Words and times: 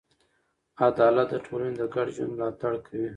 عدالت 0.87 1.29
د 1.33 1.35
ټولنې 1.45 1.73
د 1.81 1.83
ګډ 1.93 2.07
ژوند 2.15 2.31
ملاتړ 2.35 2.73
کوي. 2.85 3.07